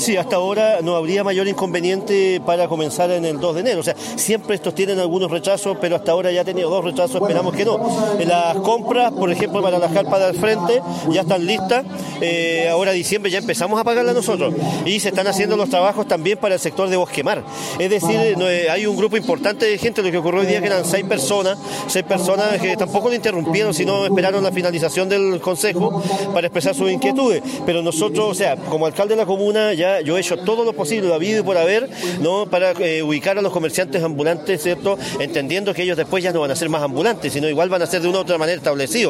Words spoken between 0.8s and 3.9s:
no habría mayor inconveniente para comenzar en el 2 de enero. O